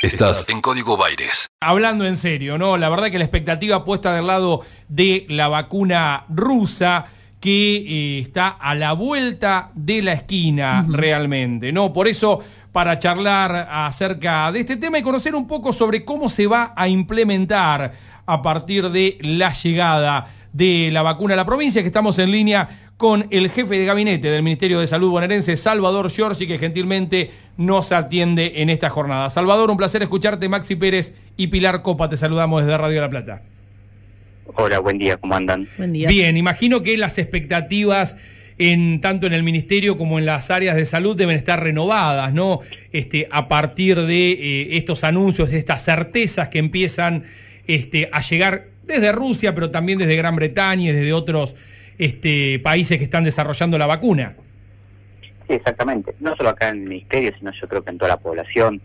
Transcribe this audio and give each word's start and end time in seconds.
Estás 0.00 0.48
en 0.48 0.60
Código 0.60 0.96
Baires. 0.96 1.48
Hablando 1.60 2.06
en 2.06 2.16
serio, 2.16 2.56
¿no? 2.56 2.76
La 2.76 2.88
verdad 2.88 3.10
que 3.10 3.18
la 3.18 3.24
expectativa 3.24 3.84
puesta 3.84 4.14
del 4.14 4.28
lado 4.28 4.62
de 4.88 5.26
la 5.28 5.48
vacuna 5.48 6.24
rusa 6.28 7.06
que 7.40 7.78
eh, 7.78 8.20
está 8.20 8.46
a 8.48 8.76
la 8.76 8.92
vuelta 8.92 9.72
de 9.74 10.02
la 10.02 10.12
esquina 10.12 10.86
realmente, 10.88 11.72
¿no? 11.72 11.92
Por 11.92 12.06
eso, 12.06 12.38
para 12.70 13.00
charlar 13.00 13.66
acerca 13.68 14.52
de 14.52 14.60
este 14.60 14.76
tema 14.76 15.00
y 15.00 15.02
conocer 15.02 15.34
un 15.34 15.48
poco 15.48 15.72
sobre 15.72 16.04
cómo 16.04 16.28
se 16.28 16.46
va 16.46 16.72
a 16.76 16.86
implementar 16.86 17.90
a 18.24 18.40
partir 18.40 18.90
de 18.90 19.18
la 19.20 19.52
llegada 19.52 20.26
de 20.58 20.90
la 20.92 21.02
vacuna 21.02 21.34
a 21.34 21.36
la 21.36 21.46
provincia, 21.46 21.82
que 21.82 21.86
estamos 21.86 22.18
en 22.18 22.32
línea 22.32 22.68
con 22.96 23.28
el 23.30 23.48
jefe 23.48 23.78
de 23.78 23.84
gabinete 23.84 24.28
del 24.28 24.42
Ministerio 24.42 24.80
de 24.80 24.88
Salud 24.88 25.10
bonaerense, 25.10 25.56
Salvador 25.56 26.10
Giorgi, 26.10 26.48
que 26.48 26.58
gentilmente 26.58 27.30
nos 27.56 27.92
atiende 27.92 28.54
en 28.56 28.68
esta 28.68 28.90
jornada. 28.90 29.30
Salvador, 29.30 29.70
un 29.70 29.76
placer 29.76 30.02
escucharte. 30.02 30.48
Maxi 30.48 30.74
Pérez 30.74 31.14
y 31.36 31.46
Pilar 31.46 31.82
Copa, 31.82 32.08
te 32.08 32.16
saludamos 32.16 32.64
desde 32.64 32.76
Radio 32.76 33.00
La 33.00 33.08
Plata. 33.08 33.42
Hola, 34.56 34.80
buen 34.80 34.98
día, 34.98 35.16
¿cómo 35.16 35.36
andan? 35.36 35.68
Buen 35.76 35.92
día. 35.92 36.08
Bien, 36.08 36.36
imagino 36.36 36.82
que 36.82 36.96
las 36.96 37.18
expectativas 37.18 38.16
en 38.58 39.00
tanto 39.00 39.28
en 39.28 39.34
el 39.34 39.44
ministerio 39.44 39.96
como 39.96 40.18
en 40.18 40.26
las 40.26 40.50
áreas 40.50 40.74
de 40.74 40.86
salud 40.86 41.16
deben 41.16 41.36
estar 41.36 41.62
renovadas, 41.62 42.34
¿no? 42.34 42.58
Este, 42.90 43.28
a 43.30 43.46
partir 43.46 44.00
de 44.02 44.32
eh, 44.32 44.76
estos 44.76 45.04
anuncios, 45.04 45.52
estas 45.52 45.84
certezas 45.84 46.48
que 46.48 46.58
empiezan 46.58 47.22
este, 47.68 48.08
a 48.10 48.20
llegar 48.22 48.64
desde 48.88 49.12
Rusia, 49.12 49.54
pero 49.54 49.70
también 49.70 49.98
desde 49.98 50.16
Gran 50.16 50.36
Bretaña 50.36 50.90
y 50.90 50.92
desde 50.92 51.12
otros 51.12 51.54
este, 51.98 52.58
países 52.60 52.98
que 52.98 53.04
están 53.04 53.24
desarrollando 53.24 53.78
la 53.78 53.86
vacuna. 53.86 54.34
Sí, 55.46 55.54
exactamente. 55.54 56.14
No 56.20 56.36
solo 56.36 56.50
acá 56.50 56.68
en 56.68 56.82
el 56.82 56.88
ministerio, 56.88 57.32
sino 57.38 57.52
yo 57.52 57.68
creo 57.68 57.82
que 57.82 57.90
en 57.90 57.98
toda 57.98 58.10
la 58.10 58.16
población, 58.18 58.80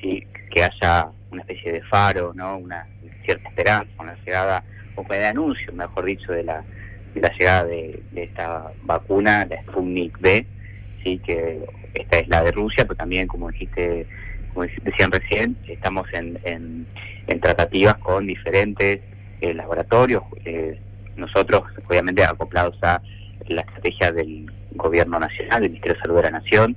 sí, 0.00 0.26
que 0.50 0.62
haya 0.62 1.08
una 1.30 1.42
especie 1.42 1.72
de 1.72 1.82
faro, 1.82 2.32
¿no? 2.34 2.58
Una 2.58 2.86
cierta 3.24 3.48
esperanza 3.48 3.90
con 3.96 4.06
la 4.06 4.16
llegada, 4.24 4.64
o 4.94 5.02
de 5.02 5.26
anuncio, 5.26 5.72
mejor 5.72 6.04
dicho, 6.04 6.32
de 6.32 6.44
la, 6.44 6.62
de 7.14 7.20
la 7.20 7.32
llegada 7.36 7.64
de, 7.64 8.00
esta 8.14 8.70
vacuna, 8.82 9.46
la 9.46 9.60
Sputnik 9.62 10.20
B, 10.20 10.46
sí, 11.02 11.20
que 11.24 11.64
esta 11.94 12.18
es 12.18 12.28
la 12.28 12.42
de 12.42 12.52
Rusia, 12.52 12.84
pero 12.84 12.96
también, 12.96 13.26
como 13.26 13.50
dijiste, 13.50 14.06
como 14.52 14.66
decían 14.82 15.10
recién, 15.10 15.56
estamos 15.66 16.06
en, 16.12 16.38
en, 16.44 16.86
tratativas 17.40 17.96
con 17.96 18.26
diferentes 18.26 19.00
laboratorios, 19.52 20.22
eh, 20.44 20.78
nosotros 21.16 21.64
obviamente 21.88 22.24
acoplados 22.24 22.76
a 22.82 23.02
la 23.48 23.60
estrategia 23.60 24.12
del 24.12 24.50
gobierno 24.72 25.18
nacional, 25.18 25.62
del 25.62 25.70
Ministerio 25.70 25.94
de 25.96 26.00
Salud 26.00 26.16
de 26.16 26.22
la 26.22 26.30
Nación, 26.30 26.76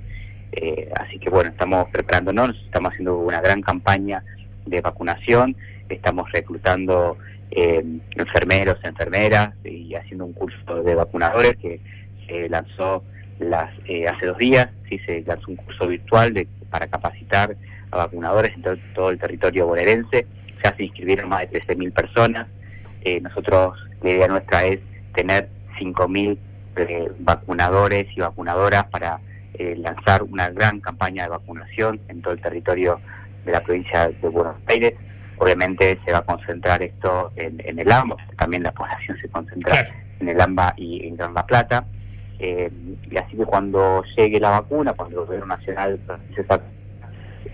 eh, 0.52 0.90
así 0.96 1.18
que 1.18 1.30
bueno, 1.30 1.50
estamos 1.50 1.88
preparándonos, 1.90 2.56
estamos 2.64 2.92
haciendo 2.92 3.18
una 3.18 3.40
gran 3.40 3.62
campaña 3.62 4.22
de 4.66 4.80
vacunación, 4.80 5.56
estamos 5.88 6.30
reclutando 6.32 7.16
eh, 7.50 7.84
enfermeros, 8.16 8.78
enfermeras 8.82 9.54
y 9.64 9.94
haciendo 9.94 10.26
un 10.26 10.32
curso 10.32 10.82
de 10.82 10.94
vacunadores 10.94 11.56
que 11.56 11.80
se 12.26 12.48
lanzó 12.48 13.02
las 13.38 13.70
eh, 13.86 14.06
hace 14.08 14.26
dos 14.26 14.38
días, 14.38 14.68
sí 14.88 14.98
se 15.06 15.22
lanzó 15.22 15.50
un 15.50 15.56
curso 15.56 15.86
virtual 15.86 16.34
de, 16.34 16.48
para 16.70 16.86
capacitar 16.86 17.56
a 17.90 17.96
vacunadores 17.96 18.54
en 18.54 18.78
todo, 18.94 19.10
el 19.10 19.18
territorio 19.18 19.66
bonaerense, 19.66 20.26
ya 20.62 20.74
se 20.76 20.84
inscribieron 20.84 21.28
más 21.28 21.50
de 21.50 21.60
13.000 21.60 21.92
personas, 21.92 22.48
nosotros 23.22 23.78
la 24.02 24.10
idea 24.10 24.28
nuestra 24.28 24.64
es 24.64 24.80
tener 25.14 25.48
5.000 25.80 26.38
eh, 26.76 27.10
vacunadores 27.18 28.06
y 28.16 28.20
vacunadoras 28.20 28.84
para 28.84 29.20
eh, 29.54 29.74
lanzar 29.76 30.22
una 30.22 30.50
gran 30.50 30.80
campaña 30.80 31.24
de 31.24 31.30
vacunación 31.30 32.00
en 32.08 32.22
todo 32.22 32.34
el 32.34 32.40
territorio 32.40 33.00
de 33.44 33.52
la 33.52 33.60
provincia 33.60 34.08
de 34.08 34.28
Buenos 34.28 34.56
Aires. 34.66 34.94
Obviamente 35.38 35.98
se 36.04 36.12
va 36.12 36.18
a 36.18 36.22
concentrar 36.22 36.82
esto 36.82 37.32
en, 37.36 37.78
el 37.78 37.90
AMBA, 37.90 38.16
también 38.36 38.62
la 38.62 38.72
población 38.72 39.16
se 39.20 39.28
concentra 39.28 39.86
en 40.20 40.28
el 40.28 40.40
AMBA 40.40 40.74
y 40.76 41.06
en 41.06 41.16
Gran 41.16 41.34
La 41.34 41.46
Plata. 41.46 41.84
Eh, 42.40 42.70
y 43.10 43.16
así 43.16 43.36
que 43.36 43.44
cuando 43.44 44.04
llegue 44.16 44.38
la 44.38 44.50
vacuna, 44.50 44.92
cuando 44.92 45.20
el 45.20 45.26
gobierno 45.26 45.46
nacional 45.46 45.98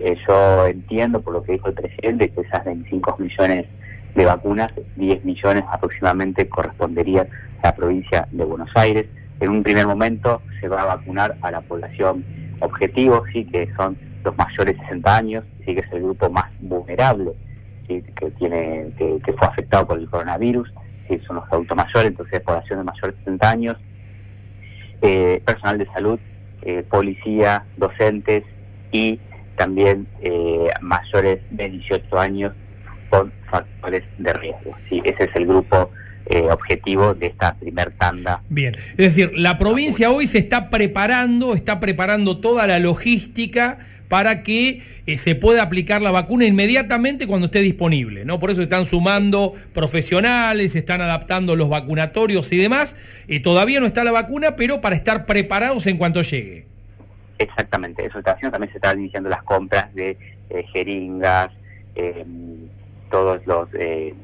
eh, 0.01 0.17
yo 0.27 0.67
entiendo 0.67 1.21
por 1.21 1.35
lo 1.35 1.43
que 1.43 1.53
dijo 1.53 1.69
el 1.69 1.75
presidente 1.75 2.31
que 2.31 2.43
esas 2.43 2.65
25 2.65 3.17
millones 3.19 3.67
de 4.15 4.25
vacunas, 4.25 4.73
10 4.97 5.25
millones 5.25 5.65
aproximadamente 5.71 6.49
corresponderían 6.49 7.29
a 7.63 7.69
la 7.69 7.75
provincia 7.75 8.29
de 8.31 8.45
Buenos 8.45 8.71
Aires. 8.75 9.07
En 9.41 9.51
un 9.51 9.63
primer 9.63 9.87
momento 9.87 10.43
se 10.61 10.69
va 10.69 10.83
a 10.83 10.97
vacunar 10.97 11.37
a 11.43 11.51
la 11.51 11.61
población 11.61 12.25
objetivo, 12.61 13.25
sí, 13.33 13.45
que 13.45 13.69
son 13.77 13.97
los 14.23 14.37
mayores 14.37 14.77
de 14.77 14.83
60 14.83 15.17
años, 15.17 15.45
sí, 15.65 15.75
que 15.75 15.81
es 15.81 15.93
el 15.93 16.03
grupo 16.03 16.31
más 16.31 16.47
vulnerable, 16.61 17.33
que 17.87 18.03
tiene 18.39 18.93
que, 18.97 19.33
fue 19.33 19.49
afectado 19.49 19.87
por 19.87 19.99
el 19.99 20.09
coronavirus, 20.09 20.73
sí, 21.09 21.21
son 21.27 21.37
los 21.37 21.53
adultos 21.53 21.77
mayores, 21.77 22.07
entonces 22.07 22.41
población 22.41 22.79
de 22.79 22.85
mayores 22.85 23.17
de 23.17 23.25
60 23.25 23.51
años, 23.51 23.77
eh, 25.03 25.43
personal 25.45 25.79
de 25.79 25.87
salud, 25.87 26.19
eh, 26.63 26.83
policía, 26.89 27.65
docentes 27.77 28.45
y 28.91 29.21
también 29.57 30.07
eh, 30.23 30.69
mayores 30.81 31.41
de 31.51 31.69
18 31.69 32.19
años 32.19 32.55
con 33.15 33.33
factores 33.49 34.03
de 34.19 34.33
riesgo. 34.33 34.77
Sí, 34.89 35.01
ese 35.05 35.25
es 35.25 35.37
el 35.37 35.47
grupo 35.47 35.91
eh, 36.27 36.49
objetivo 36.51 37.15
de 37.15 37.27
esta 37.27 37.55
primer 37.55 37.93
tanda. 37.93 38.43
Bien, 38.49 38.75
es 38.75 38.97
decir, 38.97 39.33
la 39.37 39.57
provincia 39.57 40.11
hoy 40.11 40.27
se 40.27 40.39
está 40.39 40.69
preparando, 40.69 41.55
está 41.55 41.79
preparando 41.79 42.39
toda 42.39 42.67
la 42.67 42.81
logística 42.81 43.79
para 44.09 44.43
que 44.43 44.83
eh, 45.07 45.17
se 45.17 45.35
pueda 45.35 45.63
aplicar 45.63 46.03
la 46.03 46.11
vacuna 46.11 46.45
inmediatamente 46.45 47.27
cuando 47.27 47.47
esté 47.47 47.61
disponible, 47.61 48.25
¿no? 48.25 48.39
Por 48.41 48.51
eso 48.51 48.63
están 48.63 48.85
sumando 48.85 49.53
profesionales, 49.73 50.75
están 50.75 51.01
adaptando 51.01 51.55
los 51.55 51.69
vacunatorios 51.69 52.53
y 52.53 52.57
demás. 52.57 52.97
Eh, 53.29 53.41
todavía 53.41 53.79
no 53.81 53.87
está 53.87 54.03
la 54.03 54.13
vacuna, 54.13 54.57
pero 54.57 54.81
para 54.81 54.97
estar 54.97 55.25
preparados 55.25 55.87
en 55.87 55.99
cuanto 55.99 56.23
llegue. 56.23 56.67
Exactamente, 57.39 58.05
eso 58.07 58.19
está 58.19 58.33
haciendo, 58.33 58.53
también 58.53 58.73
se 58.73 58.79
están 58.79 58.99
iniciando 58.99 59.29
las 59.29 59.43
compras 59.43 59.93
de 59.95 60.17
jeringas, 60.73 61.51
todos 63.11 63.47
los 63.47 63.69
eh, 63.75 64.15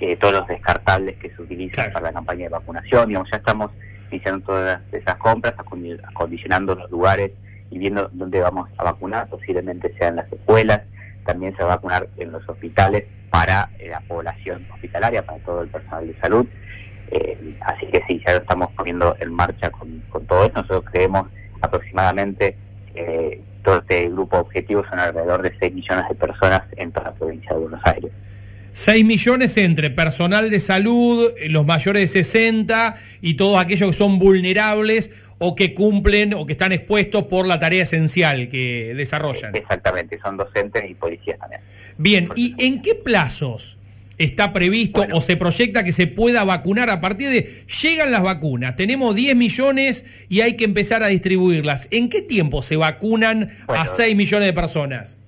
eh, 0.00 0.16
todos 0.16 0.34
los 0.34 0.46
descartables 0.48 1.16
que 1.16 1.30
se 1.30 1.42
utilizan 1.42 1.92
para 1.92 2.06
la 2.06 2.12
campaña 2.12 2.44
de 2.44 2.48
vacunación. 2.48 3.08
Digamos, 3.08 3.30
ya 3.30 3.36
estamos 3.36 3.70
iniciando 4.10 4.44
todas 4.44 4.80
esas 4.92 5.16
compras, 5.16 5.54
acondicionando 5.56 6.74
los 6.74 6.90
lugares 6.90 7.32
y 7.70 7.78
viendo 7.78 8.08
dónde 8.12 8.40
vamos 8.40 8.68
a 8.76 8.84
vacunar, 8.84 9.28
posiblemente 9.28 9.94
sea 9.96 10.08
en 10.08 10.16
las 10.16 10.32
escuelas, 10.32 10.80
también 11.24 11.56
se 11.56 11.62
va 11.62 11.72
a 11.72 11.76
vacunar 11.76 12.08
en 12.18 12.32
los 12.32 12.46
hospitales 12.48 13.04
para 13.30 13.70
eh, 13.78 13.88
la 13.88 14.00
población 14.00 14.66
hospitalaria, 14.72 15.24
para 15.24 15.38
todo 15.38 15.62
el 15.62 15.68
personal 15.68 16.06
de 16.06 16.14
salud. 16.20 16.46
así 17.60 17.86
que 17.86 18.02
sí, 18.08 18.22
ya 18.26 18.34
lo 18.34 18.38
estamos 18.40 18.70
poniendo 18.72 19.16
en 19.20 19.32
marcha 19.32 19.70
con, 19.70 20.02
todo 20.26 20.44
eso. 20.44 20.54
Nosotros 20.54 20.84
creemos 20.90 21.28
aproximadamente 21.60 22.56
todo 22.94 23.53
este 23.72 24.08
grupo 24.08 24.38
objetivo 24.38 24.84
son 24.88 24.98
alrededor 24.98 25.42
de 25.42 25.52
6 25.58 25.74
millones 25.74 26.08
de 26.08 26.14
personas 26.14 26.62
en 26.76 26.92
toda 26.92 27.06
la 27.06 27.14
provincia 27.14 27.52
de 27.52 27.60
Buenos 27.60 27.80
Aires. 27.84 28.10
6 28.72 29.04
millones 29.04 29.56
entre 29.56 29.90
personal 29.90 30.50
de 30.50 30.58
salud, 30.58 31.32
los 31.48 31.64
mayores 31.64 32.12
de 32.12 32.24
60 32.24 32.96
y 33.20 33.34
todos 33.34 33.58
aquellos 33.58 33.90
que 33.90 33.96
son 33.96 34.18
vulnerables 34.18 35.10
o 35.38 35.54
que 35.54 35.74
cumplen 35.74 36.34
o 36.34 36.44
que 36.44 36.52
están 36.52 36.72
expuestos 36.72 37.24
por 37.24 37.46
la 37.46 37.58
tarea 37.58 37.84
esencial 37.84 38.48
que 38.48 38.94
desarrollan. 38.96 39.54
Exactamente, 39.54 40.18
son 40.20 40.36
docentes 40.36 40.90
y 40.90 40.94
policías 40.94 41.38
también. 41.38 41.60
Bien, 41.98 42.28
¿y 42.34 42.54
en 42.58 42.82
qué 42.82 42.94
plazos 42.94 43.78
está 44.18 44.52
previsto 44.52 45.04
o 45.12 45.20
se 45.20 45.36
proyecta 45.36 45.84
que 45.84 45.92
se 45.92 46.06
pueda 46.06 46.44
vacunar 46.44 46.90
a 46.90 47.00
partir 47.00 47.30
de 47.30 47.64
llegan 47.82 48.10
las 48.10 48.22
vacunas, 48.22 48.76
tenemos 48.76 49.14
10 49.14 49.36
millones 49.36 50.26
y 50.28 50.40
hay 50.40 50.56
que 50.56 50.64
empezar 50.64 51.02
a 51.02 51.08
distribuirlas. 51.08 51.88
¿En 51.90 52.08
qué 52.08 52.22
tiempo 52.22 52.62
se 52.62 52.76
vacunan 52.76 53.50
a 53.68 53.86
6 53.86 54.16
millones 54.16 54.46
de 54.46 54.52
personas? 54.52 55.18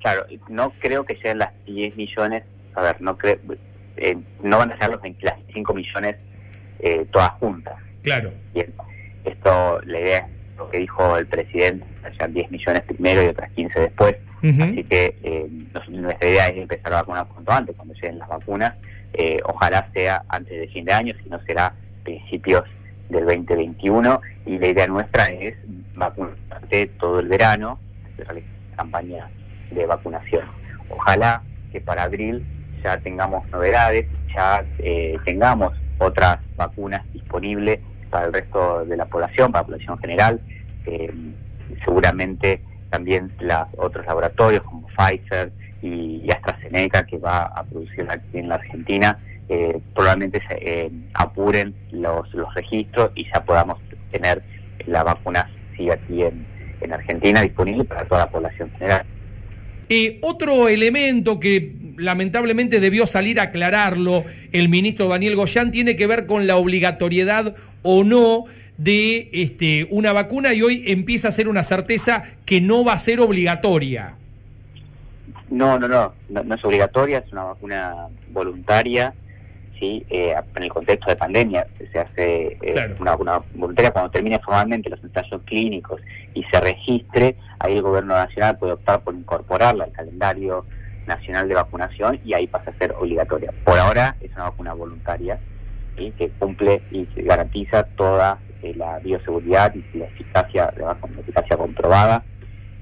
Claro, 0.00 0.26
no 0.48 0.72
creo 0.78 1.04
que 1.04 1.16
sean 1.16 1.38
las 1.38 1.50
10 1.66 1.96
millones, 1.96 2.44
a 2.74 2.82
ver, 2.82 3.00
no 3.00 3.16
creo, 3.18 3.38
eh, 3.96 4.16
no 4.42 4.58
van 4.58 4.72
a 4.72 4.78
ser 4.78 4.90
los 4.90 5.02
25 5.02 5.74
millones 5.74 6.16
eh, 6.80 7.06
todas 7.10 7.30
juntas. 7.32 7.74
Claro. 8.02 8.32
Bien, 8.54 8.72
esto, 9.24 9.80
la 9.84 10.00
idea 10.00 10.18
es 10.18 10.56
lo 10.58 10.70
que 10.70 10.78
dijo 10.78 11.16
el 11.16 11.26
presidente, 11.26 11.84
sean 12.16 12.32
10 12.32 12.50
millones 12.50 12.82
primero 12.82 13.22
y 13.22 13.26
otras 13.26 13.50
15 13.52 13.80
después 13.80 14.16
Así 14.50 14.84
que 14.84 15.16
eh, 15.22 15.46
nuestra 15.88 16.28
idea 16.28 16.48
es 16.48 16.56
empezar 16.58 16.92
a 16.92 16.96
vacunar 16.96 17.26
cuanto 17.26 17.52
antes, 17.52 17.76
cuando 17.76 17.94
lleguen 17.94 18.18
las 18.18 18.28
vacunas. 18.28 18.74
Eh, 19.12 19.38
ojalá 19.44 19.88
sea 19.92 20.22
antes 20.28 20.58
de 20.58 20.68
fin 20.68 20.84
de 20.84 20.92
año, 20.92 21.14
si 21.22 21.28
no 21.28 21.40
será 21.44 21.72
principios 22.04 22.64
del 23.08 23.24
2021. 23.24 24.20
Y 24.46 24.58
la 24.58 24.66
idea 24.68 24.86
nuestra 24.86 25.30
es 25.30 25.56
vacunar 25.94 26.34
todo 26.98 27.20
el 27.20 27.28
verano, 27.28 27.78
realizar 28.18 28.52
campaña 28.76 29.28
de 29.70 29.86
vacunación. 29.86 30.44
Ojalá 30.88 31.42
que 31.72 31.80
para 31.80 32.04
abril 32.04 32.44
ya 32.82 32.98
tengamos 32.98 33.48
novedades, 33.50 34.06
ya 34.34 34.64
eh, 34.78 35.16
tengamos 35.24 35.72
otras 35.98 36.38
vacunas 36.56 37.02
disponibles 37.12 37.80
para 38.10 38.26
el 38.26 38.32
resto 38.32 38.84
de 38.84 38.96
la 38.96 39.06
población, 39.06 39.50
para 39.50 39.62
la 39.62 39.66
población 39.66 39.98
general. 39.98 40.40
seguramente 41.84 42.60
también 42.90 43.32
los 43.40 43.68
otros 43.76 44.06
laboratorios 44.06 44.62
como 44.64 44.86
Pfizer 44.88 45.52
y, 45.82 46.30
AstraZeneca 46.30 47.06
que 47.06 47.18
va 47.18 47.42
a 47.44 47.64
producir 47.64 48.06
aquí 48.10 48.38
en 48.38 48.48
la 48.48 48.56
Argentina, 48.56 49.18
eh, 49.48 49.78
probablemente 49.94 50.42
se 50.48 50.58
eh, 50.60 50.90
apuren 51.14 51.74
los, 51.92 52.32
los 52.34 52.52
registros 52.54 53.12
y 53.14 53.24
ya 53.32 53.42
podamos 53.42 53.78
tener 54.10 54.42
la 54.86 55.04
vacuna 55.04 55.48
sí 55.76 55.90
aquí 55.90 56.22
en, 56.22 56.46
en 56.80 56.92
Argentina 56.92 57.42
disponible 57.42 57.84
para 57.84 58.04
toda 58.04 58.24
la 58.24 58.30
población 58.30 58.70
general. 58.72 59.04
Eh, 59.88 60.18
otro 60.22 60.68
elemento 60.68 61.38
que 61.38 61.72
lamentablemente 61.96 62.80
debió 62.80 63.06
salir 63.06 63.40
a 63.40 63.44
aclararlo. 63.44 64.24
El 64.52 64.68
ministro 64.68 65.08
Daniel 65.08 65.36
Goyán 65.36 65.70
tiene 65.70 65.96
que 65.96 66.06
ver 66.06 66.26
con 66.26 66.46
la 66.46 66.56
obligatoriedad 66.56 67.54
o 67.82 68.04
no 68.04 68.44
de 68.78 69.30
este, 69.32 69.86
una 69.90 70.12
vacuna 70.12 70.52
y 70.52 70.62
hoy 70.62 70.84
empieza 70.86 71.28
a 71.28 71.32
ser 71.32 71.48
una 71.48 71.62
certeza 71.62 72.24
que 72.44 72.60
no 72.60 72.84
va 72.84 72.94
a 72.94 72.98
ser 72.98 73.20
obligatoria. 73.20 74.14
No, 75.50 75.78
no, 75.78 75.88
no, 75.88 76.12
no, 76.28 76.54
es 76.54 76.64
obligatoria, 76.64 77.18
es 77.18 77.32
una 77.32 77.44
vacuna 77.44 78.08
voluntaria, 78.32 79.14
sí, 79.78 80.04
eh, 80.10 80.34
en 80.56 80.62
el 80.62 80.70
contexto 80.70 81.08
de 81.08 81.16
pandemia 81.16 81.66
se 81.92 81.98
hace 81.98 82.58
eh, 82.60 82.94
una 83.00 83.12
vacuna 83.12 83.40
voluntaria 83.54 83.92
cuando 83.92 84.10
termine 84.10 84.40
formalmente 84.40 84.90
los 84.90 85.02
ensayos 85.04 85.40
clínicos 85.44 86.00
y 86.34 86.42
se 86.44 86.60
registre, 86.60 87.36
ahí 87.60 87.74
el 87.74 87.82
gobierno 87.82 88.14
nacional 88.14 88.58
puede 88.58 88.72
optar 88.72 89.00
por 89.02 89.14
incorporarla 89.14 89.84
al 89.84 89.92
calendario 89.92 90.66
nacional 91.06 91.48
de 91.48 91.54
vacunación 91.54 92.20
y 92.24 92.34
ahí 92.34 92.46
pasa 92.46 92.70
a 92.70 92.78
ser 92.78 92.92
obligatoria. 92.92 93.52
Por 93.64 93.78
ahora 93.78 94.16
es 94.20 94.32
una 94.32 94.44
vacuna 94.44 94.72
voluntaria 94.72 95.38
¿sí? 95.96 96.12
que 96.16 96.28
cumple 96.30 96.82
y 96.90 97.06
garantiza 97.16 97.84
toda 97.84 98.38
eh, 98.62 98.74
la 98.76 98.98
bioseguridad 98.98 99.74
y 99.74 99.98
la 99.98 100.06
eficacia, 100.06 100.72
la 100.76 100.96
eficacia 101.20 101.56
comprobada. 101.56 102.22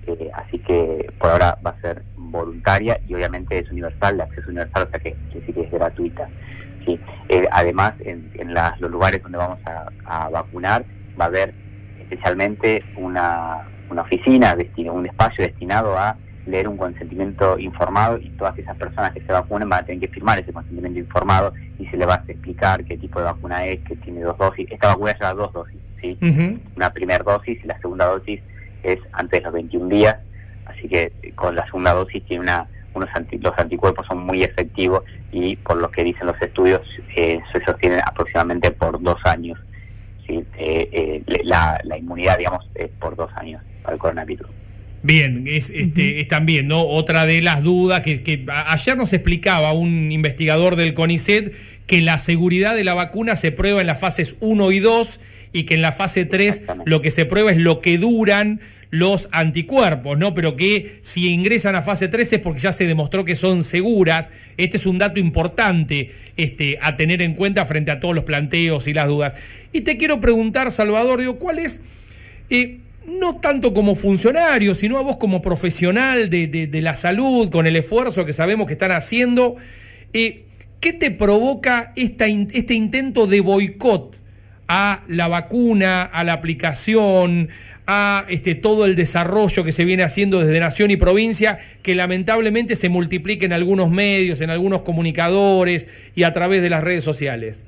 Eh, 0.06 0.30
así 0.34 0.58
que 0.58 1.10
por 1.18 1.30
ahora 1.30 1.58
va 1.64 1.70
a 1.70 1.80
ser 1.80 2.02
voluntaria 2.16 3.00
y 3.08 3.14
obviamente 3.14 3.58
es 3.58 3.70
universal, 3.70 4.18
de 4.18 4.22
acceso 4.22 4.48
universal, 4.48 4.86
o 4.86 4.90
sea 4.90 5.00
que, 5.00 5.16
que, 5.32 5.60
es 5.60 5.70
gratuita. 5.70 6.28
Sí. 6.84 7.00
Eh, 7.28 7.48
además, 7.50 7.94
en, 8.00 8.30
los 8.78 8.90
lugares 8.90 9.22
donde 9.22 9.38
vamos 9.38 9.58
a, 10.04 10.28
vacunar 10.28 10.84
va 11.18 11.24
a 11.24 11.28
haber 11.28 11.54
especialmente 12.00 12.84
una, 12.96 13.62
una 13.90 14.02
oficina, 14.02 14.56
un 14.92 15.06
espacio 15.06 15.44
destinado 15.44 15.96
a 15.96 16.16
leer 16.46 16.69
un 16.69 16.76
consentimiento 16.76 17.58
informado 17.58 18.19
y 18.19 18.29
todas 18.31 18.58
esas 18.58 18.76
personas 18.76 19.12
que 19.12 19.20
se 19.20 19.32
vacunen 19.32 19.69
van 19.69 19.82
a 19.82 19.87
tener 19.87 20.00
que 20.00 20.14
firmar 20.14 20.38
ese 20.38 20.52
consentimiento 20.52 20.99
informado 20.99 21.52
y 21.79 21.87
se 21.87 21.96
le 21.96 22.06
va 22.06 22.14
a 22.14 22.25
explicar 22.31 22.85
qué 22.85 22.99
tipo 22.99 23.19
de 23.19 23.26
vacuna 23.26 23.64
es, 23.64 23.81
que 23.81 23.96
tiene 23.96 24.20
dos 24.20 24.37
dosis. 24.37 24.70
Esta 24.70 24.88
vacuna 24.88 25.12
lleva 25.14 25.32
dos 25.35 25.52
dosis, 25.52 25.81
¿sí? 26.00 26.19
Una 26.76 26.91
primera 26.93 27.25
dosis 27.25 27.58
y 27.62 27.67
la 27.67 27.79
segunda 27.81 28.06
dosis 28.06 28.41
es 28.82 28.99
antes 29.12 29.41
de 29.41 29.44
los 29.44 29.55
21 29.55 29.88
días, 29.88 30.17
así 30.67 30.88
que 30.88 31.12
con 31.35 31.55
la 31.55 31.64
segunda 31.67 31.94
dosis 31.94 32.25
tiene 32.25 32.43
una 32.43 32.69
unos 32.94 33.08
los 33.41 33.58
anticuerpos 33.58 34.06
son 34.06 34.19
muy 34.19 34.44
efectivos 34.44 35.02
y 35.32 35.56
por 35.56 35.76
lo 35.76 35.91
que 35.91 36.05
dicen 36.05 36.29
los 36.29 36.41
estudios 36.41 36.81
eh, 37.17 37.41
se 37.52 37.64
sostienen 37.64 38.00
aproximadamente 38.05 38.70
por 38.70 39.02
dos 39.02 39.19
años. 39.25 39.58
¿sí? 40.26 40.44
Eh, 40.56 40.88
eh, 41.26 41.43
la, 41.44 41.81
la 41.85 41.99
inmunidad, 41.99 42.38
digamos, 42.38 42.69
es 42.75 42.88
por 43.00 43.17
dos 43.17 43.31
años 43.37 43.62
para 43.82 43.94
el 43.94 44.00
coronavirus. 44.00 44.49
Bien, 45.04 45.44
es, 45.46 45.68
este, 45.68 46.20
es 46.20 46.28
también 46.28 46.66
¿no? 46.66 46.80
otra 46.80 47.26
de 47.26 47.42
las 47.42 47.62
dudas 47.62 48.00
que, 48.00 48.22
que, 48.22 48.42
ayer 48.48 48.96
nos 48.96 49.12
explicaba 49.12 49.74
un 49.74 50.10
investigador 50.10 50.76
del 50.76 50.94
CONICET 50.94 51.52
que 51.86 52.00
la 52.00 52.18
seguridad 52.18 52.74
de 52.74 52.84
la 52.84 52.94
vacuna 52.94 53.36
se 53.36 53.52
prueba 53.52 53.82
en 53.82 53.86
las 53.86 54.00
fases 54.00 54.34
1 54.40 54.72
y 54.72 54.78
2 54.78 55.20
y 55.52 55.64
que 55.64 55.74
en 55.74 55.82
la 55.82 55.92
fase 55.92 56.24
3 56.24 56.62
lo 56.86 57.02
que 57.02 57.10
se 57.10 57.26
prueba 57.26 57.52
es 57.52 57.58
lo 57.58 57.82
que 57.82 57.98
duran 57.98 58.60
los 58.88 59.28
anticuerpos, 59.30 60.16
¿no? 60.16 60.32
Pero 60.32 60.56
que 60.56 61.00
si 61.02 61.28
ingresan 61.28 61.74
a 61.74 61.82
fase 61.82 62.08
3 62.08 62.32
es 62.32 62.40
porque 62.40 62.60
ya 62.60 62.72
se 62.72 62.86
demostró 62.86 63.26
que 63.26 63.36
son 63.36 63.62
seguras. 63.62 64.30
Este 64.56 64.78
es 64.78 64.86
un 64.86 64.96
dato 64.96 65.20
importante 65.20 66.12
este, 66.38 66.78
a 66.80 66.96
tener 66.96 67.20
en 67.20 67.34
cuenta 67.34 67.66
frente 67.66 67.90
a 67.90 68.00
todos 68.00 68.14
los 68.14 68.24
planteos 68.24 68.88
y 68.88 68.94
las 68.94 69.08
dudas. 69.08 69.34
Y 69.70 69.82
te 69.82 69.98
quiero 69.98 70.18
preguntar, 70.18 70.72
Salvador, 70.72 71.20
digo, 71.20 71.38
¿cuál 71.38 71.58
es... 71.58 71.82
Eh, 72.48 72.78
no 73.06 73.36
tanto 73.36 73.74
como 73.74 73.94
funcionario, 73.94 74.74
sino 74.74 74.98
a 74.98 75.02
vos 75.02 75.16
como 75.16 75.42
profesional 75.42 76.30
de, 76.30 76.80
la 76.82 76.94
salud, 76.94 77.50
con 77.50 77.66
el 77.66 77.76
esfuerzo 77.76 78.24
que 78.24 78.32
sabemos 78.32 78.66
que 78.66 78.74
están 78.74 78.92
haciendo, 78.92 79.56
eh, 80.12 80.44
¿qué 80.80 80.92
te 80.92 81.10
provoca 81.10 81.92
este 81.96 82.28
intento 82.74 83.26
de 83.26 83.40
boicot 83.40 84.20
a 84.68 85.02
la 85.08 85.28
vacuna, 85.28 86.02
a 86.02 86.24
la 86.24 86.32
aplicación, 86.32 87.48
a 87.86 88.24
este, 88.28 88.54
todo 88.54 88.86
el 88.86 88.96
desarrollo 88.96 89.62
que 89.62 89.72
se 89.72 89.84
viene 89.84 90.02
haciendo 90.02 90.40
desde 90.40 90.58
nación 90.58 90.90
y 90.90 90.96
provincia, 90.96 91.58
que 91.82 91.94
lamentablemente 91.94 92.76
se 92.76 92.88
multiplica 92.88 93.44
en 93.44 93.52
algunos 93.52 93.90
medios, 93.90 94.40
en 94.40 94.50
algunos 94.50 94.82
comunicadores 94.82 95.88
y 96.14 96.22
a 96.22 96.32
través 96.32 96.62
de 96.62 96.70
las 96.70 96.82
redes 96.82 97.04
sociales? 97.04 97.62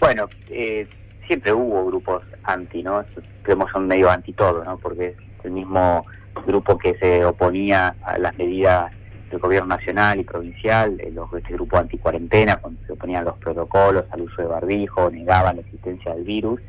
Bueno, 0.00 0.28
eh, 0.50 0.86
siempre 1.26 1.52
hubo 1.52 1.86
grupos 1.86 2.24
anti, 2.42 2.82
¿no? 2.82 3.04
Creemos 3.46 3.70
son 3.70 3.86
medio 3.86 4.10
anti 4.10 4.32
todo, 4.32 4.64
¿no? 4.64 4.76
Porque 4.76 5.14
es 5.38 5.44
el 5.44 5.52
mismo 5.52 6.02
grupo 6.44 6.76
que 6.76 6.98
se 6.98 7.24
oponía 7.24 7.94
a 8.02 8.18
las 8.18 8.36
medidas 8.36 8.90
del 9.30 9.38
gobierno 9.38 9.68
nacional 9.68 10.18
y 10.18 10.24
provincial, 10.24 11.00
los, 11.12 11.32
este 11.32 11.52
grupo 11.52 11.78
anti-cuarentena, 11.78 12.56
cuando 12.56 12.84
se 12.84 12.92
oponían 12.94 13.24
los 13.24 13.38
protocolos, 13.38 14.04
al 14.10 14.22
uso 14.22 14.42
de 14.42 14.48
barbijo, 14.48 15.12
negaban 15.12 15.54
la 15.54 15.62
existencia 15.62 16.12
del 16.12 16.24
virus, 16.24 16.60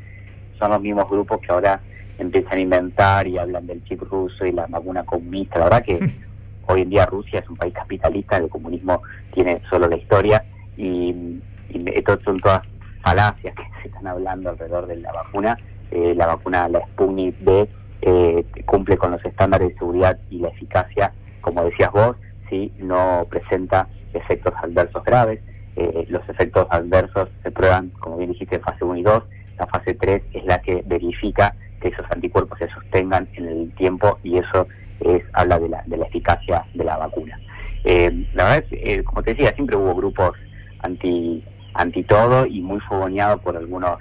son 0.56 0.70
los 0.70 0.80
mismos 0.80 1.10
grupos 1.10 1.40
que 1.40 1.50
ahora 1.50 1.80
empiezan 2.16 2.58
a 2.58 2.60
inventar 2.60 3.26
y 3.26 3.38
hablan 3.38 3.66
del 3.66 3.82
chip 3.82 4.00
ruso 4.02 4.46
y 4.46 4.52
la 4.52 4.66
vacuna 4.68 5.02
comunista. 5.04 5.58
La 5.58 5.64
verdad 5.64 5.84
que 5.84 5.98
hoy 6.68 6.82
en 6.82 6.90
día 6.90 7.06
Rusia 7.06 7.40
es 7.40 7.48
un 7.48 7.56
país 7.56 7.74
capitalista, 7.74 8.36
el 8.36 8.48
comunismo 8.48 9.02
tiene 9.34 9.60
solo 9.68 9.88
la 9.88 9.96
historia 9.96 10.44
y, 10.76 11.40
y 11.70 11.84
estos 11.92 12.22
son 12.22 12.38
todas 12.38 12.62
falacias 13.02 13.52
que 13.56 13.64
se 13.82 13.88
están 13.88 14.06
hablando 14.06 14.50
alrededor 14.50 14.86
de 14.86 14.98
la 14.98 15.10
vacuna. 15.12 15.58
Eh, 15.90 16.14
la 16.14 16.26
vacuna, 16.26 16.68
la 16.68 16.80
Sputnik 16.86 17.34
B, 17.40 17.68
eh, 18.02 18.44
cumple 18.66 18.96
con 18.96 19.12
los 19.12 19.24
estándares 19.24 19.68
de 19.68 19.78
seguridad 19.78 20.18
y 20.30 20.38
la 20.38 20.48
eficacia, 20.48 21.12
como 21.40 21.64
decías 21.64 21.90
vos, 21.92 22.16
¿sí? 22.48 22.72
no 22.78 23.26
presenta 23.28 23.88
efectos 24.12 24.52
adversos 24.62 25.02
graves. 25.04 25.40
Eh, 25.76 26.06
los 26.08 26.28
efectos 26.28 26.66
adversos 26.70 27.28
se 27.42 27.50
prueban, 27.50 27.90
como 28.00 28.18
bien 28.18 28.32
dijiste, 28.32 28.56
en 28.56 28.62
fase 28.62 28.84
1 28.84 28.96
y 28.96 29.02
2. 29.02 29.22
La 29.58 29.66
fase 29.66 29.94
3 29.94 30.22
es 30.32 30.44
la 30.44 30.60
que 30.60 30.82
verifica 30.86 31.54
que 31.80 31.88
esos 31.88 32.06
anticuerpos 32.10 32.58
se 32.58 32.68
sostengan 32.68 33.28
en 33.34 33.46
el 33.46 33.72
tiempo 33.74 34.18
y 34.22 34.38
eso 34.38 34.66
es 35.00 35.22
habla 35.32 35.58
de 35.58 35.68
la, 35.68 35.82
de 35.86 35.96
la 35.96 36.06
eficacia 36.06 36.64
de 36.74 36.84
la 36.84 36.96
vacuna. 36.96 37.38
la 37.84 38.44
verdad 38.44 38.64
es, 38.70 39.02
como 39.04 39.22
te 39.22 39.34
decía, 39.34 39.54
siempre 39.54 39.76
hubo 39.76 39.94
grupos 39.94 40.32
anti 40.80 41.44
anti 41.74 42.02
todo 42.02 42.44
y 42.46 42.60
muy 42.60 42.80
fogoneado 42.80 43.38
por 43.38 43.56
algunos 43.56 43.98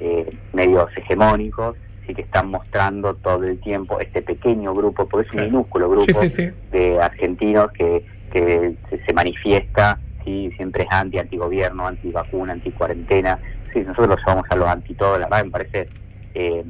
eh, 0.00 0.28
medios 0.52 0.90
hegemónicos, 0.96 1.76
sí 2.06 2.14
que 2.14 2.22
están 2.22 2.48
mostrando 2.50 3.14
todo 3.14 3.44
el 3.44 3.60
tiempo 3.60 4.00
este 4.00 4.22
pequeño 4.22 4.72
grupo, 4.72 5.06
porque 5.06 5.28
es 5.28 5.34
un 5.34 5.44
minúsculo 5.44 5.90
grupo 5.90 6.20
de 6.72 6.98
argentinos 7.00 7.70
que, 7.72 8.04
que 8.32 8.74
se, 9.06 9.12
manifiesta, 9.12 9.98
sí, 10.24 10.50
siempre 10.56 10.84
es 10.84 10.88
anti, 10.90 11.18
anti-gobierno, 11.18 11.86
anti-vacuna, 11.86 12.54
anti-cuarentena. 12.54 13.38
Sí, 13.72 13.80
nosotros 13.80 14.08
lo 14.08 14.16
llamamos 14.16 14.46
a 14.50 14.56
los 14.56 14.68
anti-todo, 14.68 15.18
la 15.18 15.26
verdad 15.26 15.44
me 15.44 15.50
parece... 15.50 15.88
Eh, 16.34 16.64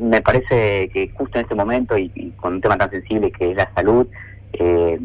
me, 0.00 0.20
parece 0.20 0.88
que 0.92 1.10
justo 1.14 1.38
en 1.38 1.44
este 1.44 1.54
momento 1.54 1.96
y, 1.96 2.34
con 2.36 2.54
un 2.54 2.60
tema 2.60 2.76
tan 2.76 2.90
sensible 2.90 3.32
que 3.32 3.52
es 3.52 3.56
la 3.56 3.72
salud, 3.74 4.06
eh, 4.52 4.98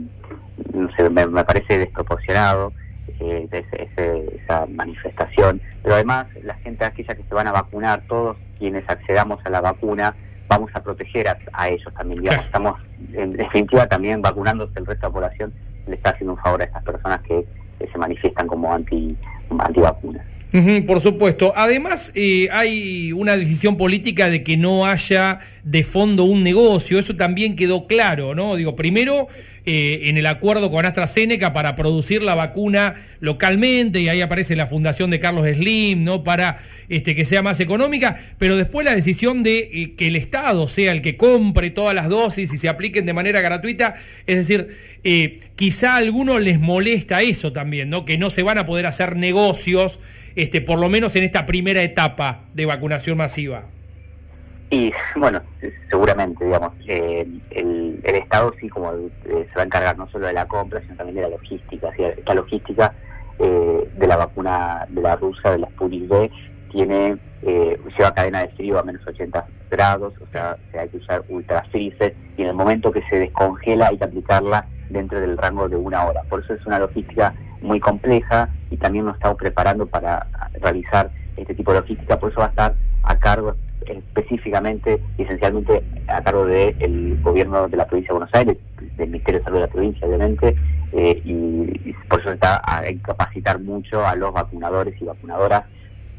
me, 1.10 1.27
me 1.27 1.43
parece 1.43 1.77
desproporcionado 1.77 2.74
eh, 3.21 3.47
esa 4.43 4.65
manifestación. 4.65 5.61
Pero 5.83 5.95
además, 5.95 6.27
la 6.43 6.55
gente 6.55 6.85
aquella 6.85 7.15
que 7.15 7.23
se 7.23 7.33
van 7.33 7.47
a 7.47 7.51
vacunar, 7.51 8.01
todos 8.07 8.37
quienes 8.57 8.87
accedamos 8.89 9.39
a 9.45 9.49
la 9.49 9.61
vacuna, 9.61 10.15
vamos 10.47 10.71
a 10.73 10.83
proteger 10.83 11.27
a, 11.53 11.69
ellos 11.69 11.93
también. 11.93 12.25
Estamos, 12.27 12.79
en 13.13 13.31
definitiva, 13.31 13.87
también 13.87 14.21
vacunándose 14.21 14.79
el 14.79 14.85
resto 14.85 15.07
de 15.07 15.09
la 15.09 15.13
población, 15.13 15.53
le 15.87 15.95
está 15.95 16.11
haciendo 16.11 16.33
un 16.33 16.39
favor 16.39 16.61
a 16.61 16.65
estas 16.65 16.83
personas 16.83 17.21
que, 17.21 17.45
se 17.91 17.97
manifiestan 17.97 18.45
como 18.45 18.71
anti 18.71 19.17
antivacunas 19.57 20.23
por 20.85 20.99
supuesto. 20.99 21.53
Además, 21.55 22.11
eh, 22.13 22.49
hay 22.51 23.13
una 23.13 23.37
decisión 23.37 23.77
política 23.77 24.29
de 24.29 24.43
que 24.43 24.57
no 24.57 24.85
haya 24.85 25.39
de 25.63 25.83
fondo 25.83 26.25
un 26.25 26.43
negocio. 26.43 26.99
Eso 26.99 27.15
también 27.15 27.55
quedó 27.55 27.87
claro, 27.87 28.35
¿no? 28.35 28.55
Digo, 28.57 28.75
primero, 28.75 29.27
eh, 29.65 30.01
en 30.05 30.17
el 30.17 30.25
acuerdo 30.25 30.71
con 30.71 30.85
AstraZeneca 30.85 31.53
para 31.53 31.75
producir 31.75 32.23
la 32.23 32.35
vacuna 32.35 32.95
localmente, 33.19 33.99
y 34.01 34.09
ahí 34.09 34.21
aparece 34.21 34.55
la 34.55 34.67
fundación 34.67 35.11
de 35.11 35.19
Carlos 35.19 35.45
Slim, 35.47 36.03
¿no? 36.03 36.23
Para 36.23 36.57
este, 36.89 37.15
que 37.15 37.25
sea 37.25 37.41
más 37.41 37.59
económica, 37.59 38.19
pero 38.37 38.57
después 38.57 38.85
la 38.85 38.95
decisión 38.95 39.43
de 39.43 39.59
eh, 39.59 39.93
que 39.95 40.07
el 40.07 40.15
Estado 40.15 40.67
sea 40.67 40.91
el 40.91 41.01
que 41.01 41.17
compre 41.17 41.69
todas 41.69 41.95
las 41.95 42.09
dosis 42.09 42.53
y 42.53 42.57
se 42.57 42.69
apliquen 42.69 43.05
de 43.05 43.13
manera 43.13 43.41
gratuita. 43.41 43.95
Es 44.27 44.47
decir, 44.47 44.75
quizá 45.55 45.93
a 45.93 45.97
algunos 45.97 46.41
les 46.41 46.59
molesta 46.59 47.21
eso 47.21 47.51
también, 47.51 47.89
¿no? 47.89 48.05
Que 48.05 48.17
no 48.17 48.29
se 48.29 48.43
van 48.43 48.57
a 48.57 48.65
poder 48.65 48.85
hacer 48.85 49.15
negocios 49.15 49.99
este, 50.35 50.61
por 50.61 50.79
lo 50.79 50.89
menos 50.89 51.15
en 51.15 51.23
esta 51.23 51.45
primera 51.45 51.83
etapa 51.83 52.45
de 52.53 52.65
vacunación 52.65 53.17
masiva? 53.17 53.65
Y 54.71 54.93
bueno, 55.17 55.41
seguramente, 55.89 56.45
digamos, 56.45 56.71
eh, 56.87 57.27
el, 57.49 57.99
el, 58.03 58.15
Estado 58.15 58.53
sí 58.57 58.69
como 58.69 58.93
eh, 58.93 59.09
se 59.25 59.55
va 59.55 59.63
a 59.63 59.65
encargar 59.65 59.97
no 59.97 60.09
solo 60.09 60.27
de 60.27 60.33
la 60.33 60.47
compra, 60.47 60.79
sino 60.79 60.95
también 60.95 61.17
de 61.17 61.21
la 61.23 61.29
logística. 61.29 61.89
esta 61.89 62.33
logística 62.33 62.93
eh, 63.37 63.89
de 63.97 64.07
la 64.07 64.15
vacuna 64.15 64.87
de 64.87 65.01
la 65.01 65.17
rusa, 65.17 65.51
de 65.51 65.57
la 65.57 65.67
Sputnik 65.67 66.07
B, 66.07 66.31
tiene, 66.71 67.17
lleva 67.43 68.13
cadena 68.15 68.43
de 68.43 68.47
frío 68.49 68.79
a 68.79 68.83
menos 68.83 69.05
80 69.05 69.45
grados, 69.69 70.13
o 70.21 70.31
sea, 70.31 70.55
hay 70.79 70.87
que 70.87 70.97
usar 70.97 71.21
ultra 71.27 71.65
freezer, 71.65 72.15
y 72.37 72.43
en 72.43 72.47
el 72.47 72.55
momento 72.55 72.93
que 72.93 73.01
se 73.09 73.19
descongela 73.19 73.87
hay 73.87 73.97
que 73.97 74.05
aplicarla 74.05 74.65
dentro 74.89 75.19
del 75.19 75.37
rango 75.37 75.67
de 75.67 75.75
una 75.75 76.05
hora. 76.05 76.23
Por 76.29 76.45
eso 76.45 76.53
es 76.53 76.65
una 76.65 76.79
logística 76.79 77.33
muy 77.59 77.81
compleja 77.81 78.47
y 78.69 78.77
también 78.77 79.03
nos 79.03 79.15
estamos 79.15 79.37
preparando 79.37 79.85
para 79.85 80.27
realizar 80.61 81.11
este 81.35 81.53
tipo 81.55 81.73
de 81.73 81.81
logística, 81.81 82.17
por 82.17 82.31
eso 82.31 82.39
va 82.39 82.45
a 82.45 82.49
estar 82.49 82.75
a 83.03 83.17
cargo 83.17 83.53
específicamente 83.85 85.01
y 85.17 85.23
esencialmente 85.23 85.83
a 86.07 86.21
cargo 86.21 86.45
del 86.45 87.19
gobierno 87.21 87.67
de 87.67 87.77
la 87.77 87.88
provincia 87.88 88.09
de 88.13 88.19
Buenos 88.19 88.35
Aires, 88.35 88.57
del 88.97 89.09
Ministerio 89.09 89.39
de 89.39 89.43
Salud 89.43 89.57
de 89.57 89.65
la 89.65 89.71
provincia, 89.71 90.07
obviamente, 90.07 90.55
eh, 90.93 91.21
y, 91.23 91.93
por 92.09 92.19
eso 92.19 92.31
está 92.31 92.61
a 92.65 92.83
capacitar 93.03 93.59
mucho 93.59 94.05
a 94.05 94.15
los 94.15 94.33
vacunadores 94.33 95.00
y 95.01 95.05
vacunadoras, 95.05 95.63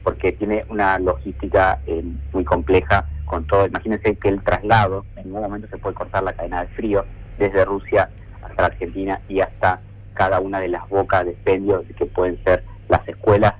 porque 0.02 0.32
tiene 0.32 0.64
una 0.68 0.98
logística 0.98 1.80
eh, 1.86 2.02
muy 2.32 2.44
compleja 2.44 3.06
con 3.26 3.46
todo. 3.46 3.66
Imagínense 3.66 4.16
que 4.16 4.28
el 4.28 4.42
traslado, 4.42 5.04
en 5.16 5.24
ningún 5.24 5.42
momento 5.42 5.68
se 5.68 5.78
puede 5.78 5.94
cortar 5.94 6.22
la 6.22 6.32
cadena 6.32 6.62
de 6.62 6.68
frío 6.68 7.04
desde 7.38 7.64
Rusia 7.64 8.10
hasta 8.42 8.66
Argentina 8.66 9.20
y 9.28 9.40
hasta 9.40 9.80
cada 10.14 10.40
una 10.40 10.60
de 10.60 10.68
las 10.68 10.88
bocas 10.88 11.24
de 11.24 11.32
expendio 11.32 11.84
que 11.96 12.06
pueden 12.06 12.42
ser 12.44 12.64
las 12.88 13.06
escuelas 13.08 13.54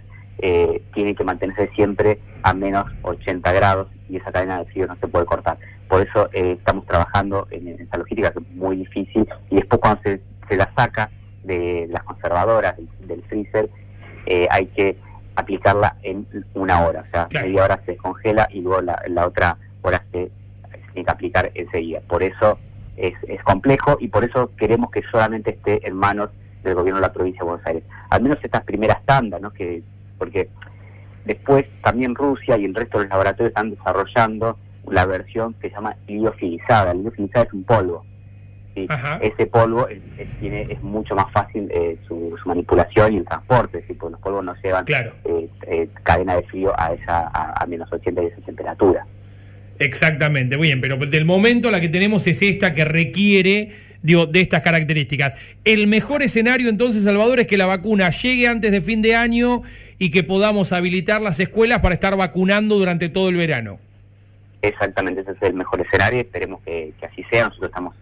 eh, 0.44 0.82
tiene 0.92 1.14
que 1.14 1.22
mantenerse 1.22 1.68
siempre 1.76 2.18
a 2.42 2.52
menos 2.52 2.86
80 3.02 3.52
grados 3.52 3.86
y 4.08 4.16
esa 4.16 4.32
cadena 4.32 4.58
de 4.58 4.64
frío 4.64 4.88
no 4.88 4.96
se 4.96 5.06
puede 5.06 5.24
cortar. 5.24 5.56
Por 5.88 6.02
eso 6.02 6.28
eh, 6.32 6.56
estamos 6.58 6.84
trabajando 6.84 7.46
en, 7.52 7.68
esa 7.68 7.96
logística 7.96 8.32
que 8.32 8.40
es 8.40 8.50
muy 8.50 8.76
difícil 8.76 9.24
y 9.50 9.56
después 9.56 9.80
cuando 9.80 10.02
se, 10.02 10.20
la 10.56 10.68
saca 10.76 11.10
de 11.44 11.86
las 11.90 12.02
conservadoras 12.02 12.74
del, 13.06 13.22
freezer 13.22 13.70
eh, 14.26 14.48
hay 14.50 14.66
que 14.66 14.98
aplicarla 15.36 15.96
en 16.02 16.26
una 16.54 16.86
hora, 16.86 17.04
o 17.06 17.10
sea, 17.10 17.28
media 17.40 17.64
hora 17.64 17.80
se 17.86 17.92
descongela 17.92 18.48
y 18.50 18.60
luego 18.60 18.82
la, 18.82 19.26
otra 19.26 19.56
hora 19.80 20.04
se, 20.10 20.30
tiene 20.92 21.04
que 21.06 21.10
aplicar 21.10 21.52
enseguida. 21.54 22.00
Por 22.00 22.24
eso 22.24 22.58
es, 22.96 23.14
es 23.28 23.42
complejo 23.44 23.96
y 24.00 24.08
por 24.08 24.24
eso 24.24 24.50
queremos 24.56 24.90
que 24.90 25.02
solamente 25.10 25.50
esté 25.50 25.86
en 25.86 25.94
manos 25.94 26.30
del 26.64 26.74
gobierno 26.74 27.00
de 27.00 27.06
la 27.06 27.12
provincia 27.12 27.40
de 27.40 27.48
Buenos 27.48 27.66
Aires. 27.66 27.84
Al 28.10 28.22
menos 28.22 28.38
estas 28.42 28.64
primeras 28.64 29.04
tandas, 29.06 29.40
¿no? 29.40 29.52
que 29.52 29.82
porque 30.22 30.48
después 31.24 31.66
también 31.82 32.14
Rusia 32.14 32.56
y 32.56 32.64
el 32.64 32.76
resto 32.76 32.98
de 32.98 33.04
los 33.04 33.10
laboratorios 33.10 33.48
están 33.48 33.70
desarrollando 33.70 34.56
la 34.88 35.04
versión 35.04 35.54
que 35.54 35.68
se 35.68 35.74
llama 35.74 35.96
liofilizada. 36.06 36.94
La 36.94 36.94
liofilizada 36.94 37.46
es 37.46 37.52
un 37.52 37.64
polvo. 37.64 38.04
Ese 38.76 39.46
polvo 39.46 39.88
es, 39.88 39.98
tiene, 40.38 40.62
es 40.70 40.80
mucho 40.80 41.16
más 41.16 41.28
fácil 41.32 41.68
eh, 41.72 41.98
su, 42.06 42.36
manipulación 42.44 43.14
y 43.14 43.16
el 43.16 43.24
transporte, 43.24 43.82
¿sí? 43.88 43.94
porque 43.94 44.12
los 44.12 44.20
polvos 44.20 44.44
no 44.44 44.54
llevan 44.62 44.84
eh, 44.88 45.48
eh, 45.66 45.88
cadena 46.04 46.36
de 46.36 46.44
frío 46.44 46.72
a 46.78 46.92
esa 46.94 47.32
a, 47.34 47.66
menos 47.66 47.92
80 47.92 48.22
y 48.22 48.26
esa 48.26 48.40
temperatura. 48.42 49.04
Exactamente, 49.80 50.56
muy 50.56 50.68
bien, 50.68 50.80
pero 50.80 50.96
del 50.98 51.24
momento 51.24 51.68
la 51.72 51.80
que 51.80 51.88
tenemos 51.88 52.28
es 52.28 52.40
esta 52.42 52.74
que 52.74 52.84
requiere 52.84 53.70
digo, 54.02 54.26
de 54.26 54.40
estas 54.40 54.62
características. 54.62 55.36
El 55.64 55.86
mejor 55.86 56.22
escenario 56.22 56.68
entonces, 56.68 57.04
Salvador, 57.04 57.40
es 57.40 57.46
que 57.46 57.56
la 57.56 57.66
vacuna 57.66 58.10
llegue 58.10 58.48
antes 58.48 58.72
de 58.72 58.80
fin 58.80 59.02
de 59.02 59.14
año 59.14 59.62
y 59.98 60.10
que 60.10 60.22
podamos 60.24 60.72
habilitar 60.72 61.20
las 61.20 61.38
escuelas 61.40 61.80
para 61.80 61.94
estar 61.94 62.16
vacunando 62.16 62.76
durante 62.76 63.08
todo 63.08 63.28
el 63.28 63.36
verano. 63.36 63.78
Exactamente, 64.60 65.22
ese 65.22 65.32
es 65.32 65.42
el 65.42 65.54
mejor 65.54 65.80
escenario, 65.80 66.20
esperemos 66.20 66.60
que, 66.62 66.92
así 67.02 67.24
sea. 67.30 67.44
Nosotros 67.44 67.70
estamos 67.70 67.94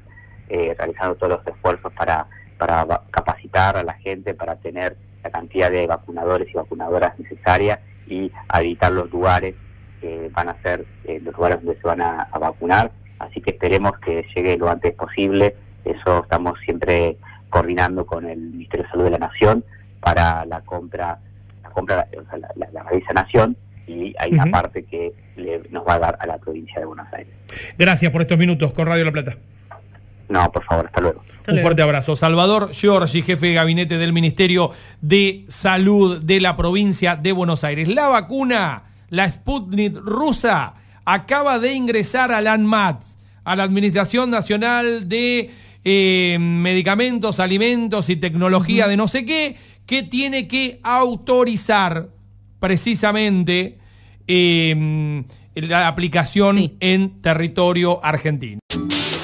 eh, 0.49 0.75
realizando 0.77 1.15
todos 1.17 1.39
los 1.45 1.47
esfuerzos 1.47 1.93
para, 1.93 2.27
para 2.59 2.87
capacitar 3.11 3.77
a 3.77 3.83
la 3.83 3.95
gente, 3.95 4.35
para 4.35 4.57
tener 4.57 4.97
la 5.23 5.31
cantidad 5.31 5.71
de 5.71 5.87
vacunadores 5.87 6.49
y 6.51 6.55
vacunadoras 6.55 7.19
necesarias 7.19 7.79
y 8.07 8.31
habilitar 8.49 8.93
los 8.93 9.11
lugares 9.11 9.55
que 10.01 10.31
van 10.33 10.49
a 10.49 10.63
ser 10.63 10.87
eh, 11.05 11.21
los 11.23 11.35
lugares 11.35 11.63
donde 11.63 11.81
se 11.81 11.87
van 11.87 12.01
a 12.01 12.29
vacunar. 12.39 12.91
Así 13.19 13.43
que 13.43 13.51
esperemos 13.51 13.99
que 13.99 14.27
llegue 14.35 14.57
lo 14.57 14.71
antes 14.71 14.95
posible 14.95 15.55
eso 15.85 16.23
estamos 16.23 16.59
siempre 16.65 17.17
coordinando 17.49 18.07
con 18.07 18.27
el 18.27 18.39
Ministerio 18.39 18.85
de 18.85 18.91
Salud 18.91 19.05
de 19.05 19.11
la 19.11 19.19
Nación 19.19 19.65
para 20.01 20.45
la 20.47 20.61
compra, 20.63 21.19
la 21.63 21.71
compra, 21.71 22.07
o 22.17 22.31
sea, 22.31 22.39
la, 22.39 22.71
la, 22.73 22.85
Nación 23.13 23.57
y 23.87 24.15
hay 24.19 24.33
una 24.33 24.47
parte 24.47 24.85
que 24.85 25.13
nos 25.71 25.87
va 25.87 25.95
a 25.95 25.99
dar 25.99 26.19
a 26.21 26.27
la 26.27 26.39
provincia 26.39 26.79
de 26.79 26.87
Buenos 26.87 27.07
Aires. 27.13 27.35
Gracias 27.77 28.11
por 28.13 28.21
estos 28.21 28.39
minutos 28.39 28.73
con 28.73 28.87
Radio 28.87 29.05
La 29.05 29.13
Plata. 29.13 29.37
No, 30.31 30.51
por 30.53 30.65
favor, 30.65 30.87
hasta 30.87 31.01
luego. 31.01 31.25
Un 31.49 31.59
fuerte 31.59 31.83
abrazo. 31.83 32.15
Salvador 32.15 32.73
Giorgi, 32.73 33.23
jefe 33.23 33.49
de 33.49 33.55
gabinete 33.55 33.99
del 33.99 34.13
Ministerio 34.13 34.71
de 35.01 35.45
Salud 35.49 36.23
de 36.23 36.39
la 36.39 36.57
provincia 36.57 37.17
de 37.17 37.33
Buenos 37.33 37.65
Aires. 37.65 37.89
La 37.89 38.07
vacuna, 38.07 38.85
la 39.09 39.29
Sputnik 39.29 39.97
rusa, 39.97 40.75
acaba 41.05 41.59
de 41.59 41.73
ingresar 41.73 42.31
a 42.31 42.41
la 42.41 42.53
ANMAT, 42.53 43.03
a 43.43 43.57
la 43.57 43.65
Administración 43.65 44.31
Nacional 44.31 45.09
de 45.09 45.51
eh, 45.85 46.37
medicamentos, 46.41 47.41
alimentos 47.41 48.11
y 48.11 48.17
tecnología 48.17 48.87
de 48.89 48.97
no 48.97 49.09
sé 49.09 49.25
qué, 49.25 49.57
que 49.87 50.03
tiene 50.03 50.47
que 50.47 50.81
autorizar 50.83 52.09
precisamente 52.59 53.79
eh, 54.27 55.25
la 55.55 55.89
aplicación 55.89 56.73
en 56.81 57.21
territorio 57.21 58.05
argentino. 58.05 58.61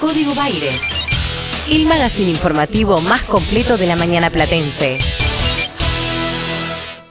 Código 0.00 0.34
Baires, 0.34 0.80
el 1.70 1.86
magazine 1.86 2.30
informativo 2.30 3.00
más 3.00 3.22
completo 3.22 3.76
de 3.76 3.86
la 3.86 3.96
mañana 3.96 4.30
platense. 4.30 4.98